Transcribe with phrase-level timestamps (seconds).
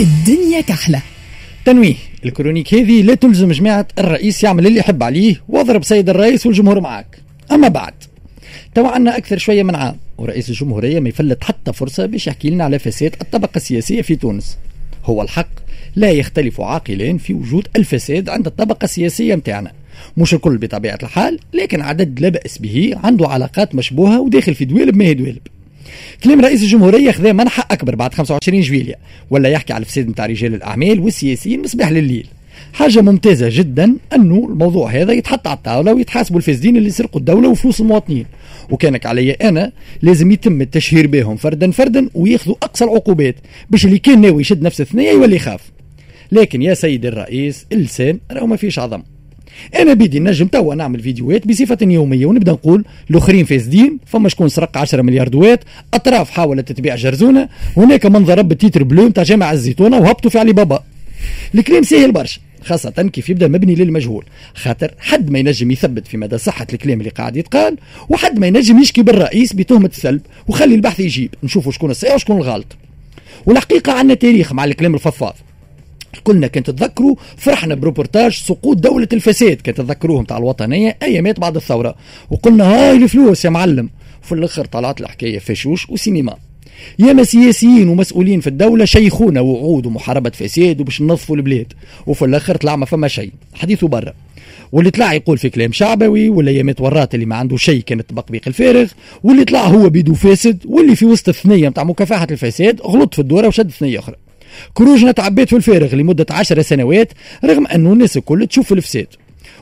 [0.00, 1.02] الدنيا كحلة.
[1.64, 1.94] تنويه
[2.24, 7.18] الكرونيك هذه لا تلزم جماعة الرئيس يعمل اللي يحب عليه واضرب سيد الرئيس والجمهور معاك.
[7.52, 7.92] أما بعد
[8.74, 12.64] توا عنا أكثر شوية من عام ورئيس الجمهورية ما يفلت حتى فرصة باش يحكي لنا
[12.64, 14.58] على فساد الطبقة السياسية في تونس.
[15.04, 15.48] هو الحق
[15.96, 19.72] لا يختلف عاقلين في وجود الفساد عند الطبقة السياسية متاعنا.
[20.16, 24.96] مش الكل بطبيعة الحال لكن عدد لا بأس به عنده علاقات مشبوهة وداخل في دوالب
[24.96, 25.42] ما هي دوالب.
[26.24, 28.94] كلام رئيس الجمهورية خذا منحة أكبر بعد 25 جويلية
[29.30, 32.26] ولا يحكي على الفساد نتاع رجال الأعمال والسياسيين مصباح لليل.
[32.72, 37.80] حاجة ممتازة جدا أنه الموضوع هذا يتحط على الطاولة ويتحاسبوا الفاسدين اللي سرقوا الدولة وفلوس
[37.80, 38.26] المواطنين.
[38.70, 43.34] وكانك علي أنا لازم يتم التشهير بهم فردا فردا وياخذوا أقصى العقوبات
[43.70, 45.60] باش اللي كان ناوي يشد نفس الثنية يولي يخاف.
[46.32, 49.02] لكن يا سيدي الرئيس اللسان راهو ما فيش عظم.
[49.76, 54.78] أنا بيدي نجم توا نعمل فيديوهات بصفة يومية ونبدأ نقول الاخرين فاسدين فما شكون سرق
[54.78, 55.64] 10 مليار دوات
[55.94, 60.38] أطراف حاولت تبيع جرزونة هناك من ضرب بال titre bleu نتاع جامع الزيتونة وهبطوا في
[60.38, 60.82] علي بابا.
[61.54, 64.24] الكلام سهل برشا خاصة كيف يبدأ مبني للمجهول.
[64.54, 67.76] خاطر حد ما ينجم يثبت في مدى صحة الكلام اللي قاعد يتقال
[68.08, 71.34] وحد ما ينجم يشكي بالرئيس بتهمة السلب وخلي البحث يجيب.
[71.42, 72.76] نشوفوا شكون الصحيح وشكون الغلط.
[73.46, 75.36] والحقيقة عندنا تاريخ مع الكلام الفضفاض.
[76.24, 81.94] كلنا كنت تتذكروا فرحنا بروبورتاج سقوط دولة الفساد كنت تتذكروهم تاع الوطنية أيامات بعد الثورة.
[82.30, 83.90] وقلنا هاي الفلوس يا معلم.
[84.22, 86.36] وفي الآخر طلعت الحكاية فشوش وسينما.
[86.98, 91.72] ياما سياسيين ومسؤولين في الدولة شيخونا وعود ومحاربة فساد وباش ننظفوا البلاد.
[92.06, 93.32] وفي الآخر طلع ما فما شيء.
[93.54, 94.12] حديثه برا.
[94.72, 98.42] واللي طلع يقول في كلام شعبوي ولا يامات ورات اللي ما عنده شيء كانت بقبيق
[98.46, 98.86] الفارغ.
[99.22, 103.48] واللي طلع هو بيدو فاسد واللي في وسط الثنية نتاع مكافحة الفساد غلط في الدورة
[103.48, 104.16] وشد ثنية أخرى.
[104.74, 107.12] كروجنا تعبيت في الفارغ لمدة عشر سنوات
[107.44, 109.06] رغم أنه الناس الكل تشوف الفساد.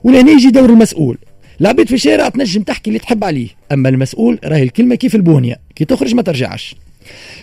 [0.04, 1.18] ولهنا يجي دور المسؤول.
[1.60, 3.48] العبيد في الشارع تنجم تحكي اللي تحب عليه.
[3.72, 6.76] أما المسؤول راهي الكلمة كيف البونية؟ كي تخرج ما ترجعش.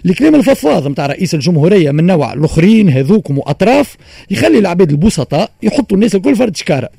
[0.05, 3.95] الكلام الفضفاض نتاع رئيس الجمهورية من نوع الأخرين هذوكم وأطراف
[4.31, 6.89] يخلي العباد البسطاء يحطوا الناس الكل فرد شكارة.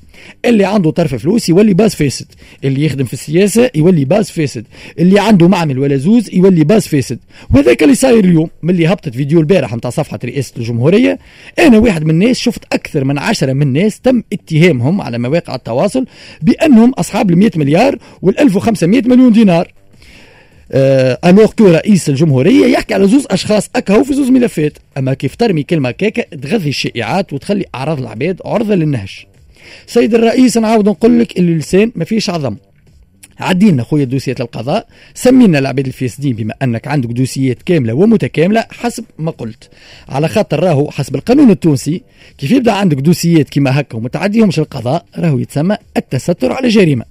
[0.45, 2.27] اللي عنده طرف فلوس يولي باز فاسد.
[2.65, 4.67] اللي يخدم في السياسة يولي باز فاسد.
[4.99, 7.19] اللي عنده معمل ولا زوز يولي باز فاسد.
[7.51, 11.19] وهذاك اللي صاير اليوم ملي هبطت فيديو البارح نتاع صفحة رئاسه الجمهورية
[11.59, 16.07] أنا واحد من الناس شفت أكثر من عشرة من الناس تم اتهامهم على مواقع التواصل
[16.43, 19.73] بأنهم أصحاب ال 100 مليار وال 1500 مليون دينار.
[21.25, 24.79] ألوغ كو رئيس الجمهورية يحكي على زوز أشخاص أكهو في زوز ملفات.
[24.99, 29.27] أما كيف ترمي كلمة كاكا تغذي الشائعات وتخلي أعراض العباد عرضة للنهش.
[29.87, 32.57] سيد الرئيس نعاود نقول لك اللسان ما فيش عظم.
[33.39, 39.31] عدينا خويا دوسيات القضاء سمينا العباد الفاسدين بما أنك عندك دوسيات كاملة ومتكاملة حسب ما
[39.31, 39.71] قلت.
[40.09, 42.03] على خاطر راهو حسب القانون التونسي
[42.39, 47.05] كيف يبدأ عندك دوسيات كما هكا وما تعديهمش القضاء راهو يتسمى التستر على جريمة.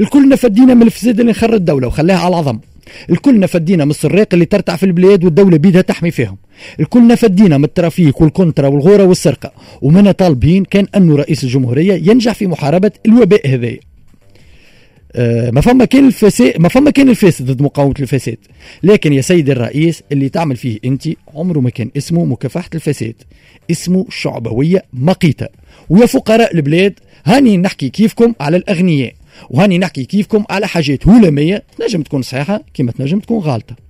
[0.00, 2.58] الكل نفدينا من الفساد اللي نخر الدولة وخلاها على العظم.
[3.10, 6.36] الكل نفدينا من السراق اللي ترتع في البلاد والدولة بيدها تحمي فيهم.
[6.80, 9.52] الكل نفدينا من ال trafic والكونترا والغورة والسرقة.
[9.82, 13.76] ومنا طالبين كان أنه رئيس الجمهورية ينجح في محاربة الوباء هذا
[15.16, 18.36] أه ما فما كان الفساد ما فما كان الفاسد ضد مقاومة الفساد
[18.82, 23.14] لكن يا سيدي الرئيس اللي تعمل فيه أنت عمره ما كان اسمه مكافحة الفساد
[23.70, 25.46] اسمه شعبوية مقيتة.
[25.90, 26.94] ويا فقراء البلاد
[27.24, 29.12] هاني نحكي كيفكم على الأغنياء.
[29.50, 33.88] وهاني نحكي كيفكم على حاجات هلاميه تنجم تكون صحيحة كما تنجم تكون غالطة.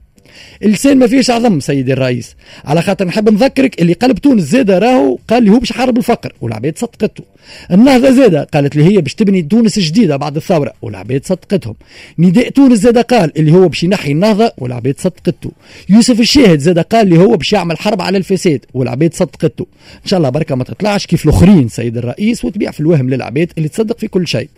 [0.62, 2.36] اللسان ما فيش عظم سيدي الرئيس.
[2.64, 6.32] على خاطر نحب نذكرك اللي قلب تونس زاده راهو قال لي هو باش يحارب الفقر
[6.40, 7.24] والعباد صدقته.
[7.70, 11.74] النهضة زاده قالت لي هي باش تبني تونس جديدة بعد الثورة والعباد صدقتهم.
[12.18, 15.52] نداء تونس زاده قال اللي هو باش ينحي النهضة والعباد صدقته.
[15.88, 19.66] يوسف الشاهد زاده قال اللي هو باش يعمل حرب على الفساد والعباد صدقته.
[20.04, 23.68] إن شاء الله بركة ما تطلعش كيف الأخرين سيد الرئيس وتبيع في الوهم للعباد اللي
[23.68, 24.48] تصدق في كل شيء.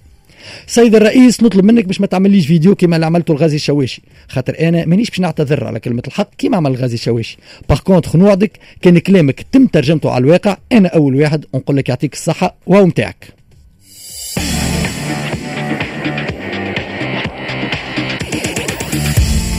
[0.67, 4.87] سيد الرئيس نطلب منك باش ما تعمليش فيديو كما اللي عملته الغازي الشواشي خاطر أنا
[4.87, 9.47] مانيش باش نعتذر على كلمه الحق كما عمل الغازي الشواشي باغ كونتخ نوعدك كان كلامك
[9.53, 10.57] تم ترجمته على الواقع.
[10.73, 13.35] أنا أول واحد نقول لك يعطيك الصحة وهو متاعك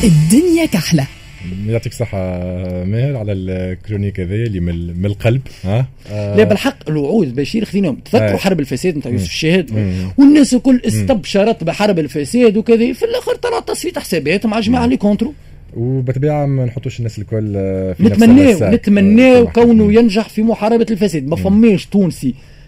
[0.03, 1.07] الدنيا كحلة.
[1.67, 2.39] يعطيك صحة
[2.83, 6.35] ماهر على ال chronique هذا اللي من القلب ها؟ آه.
[6.35, 9.71] لا بالحق الوعود بشير خذيناهم تذكروا حرب الفساد نتاع يوسف الشاهد.
[10.17, 12.93] والناس الكل استبشرت بحرب الفساد وكذا.
[12.93, 15.33] في الآخر طلع تصفيه حسابات مع جماعة الكونترا.
[15.77, 17.53] وبطبيعه ما نحطوش الناس الكل
[17.97, 21.27] في نتمناه نتمناه كونه ينجح في محاربة الفساد.
[21.27, 22.27] ما فماش تونسي.
[22.29, 22.60] آه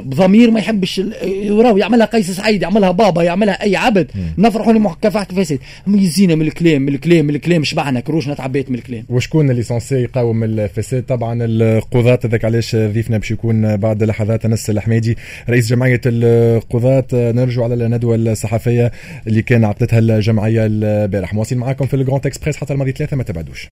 [0.00, 5.58] بضمير ما يحبش يراو يعملها قيس سعيد يعملها بابا يعملها أي عبد نفرحوا لمكافحه الفساد
[5.88, 9.04] يزينا من الكلام من الكلام من الكلام شبعنا كروشنا تعبيت من الكلام.
[9.08, 14.70] وشكون اللي censé يقاوم الفساد؟ طبعا القضاة هذاك علاش ضيفنا باش يكون بعد لحظات أنس
[14.70, 15.16] الحميدي
[15.50, 17.06] رئيس جمعية القضاة.
[17.12, 18.92] نرجو على الندوة الصحفية
[19.26, 21.34] اللي كان عقدتها الجمعية البارح.
[21.34, 23.64] مواصلين معاكم في ال Grand Express حتى الماضي ثلاثة ما تبعدوش.